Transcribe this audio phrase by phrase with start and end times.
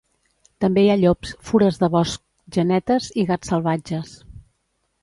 [0.63, 2.25] També hi ha llops, fures de bosc
[2.59, 4.19] genetes i gats salvatges.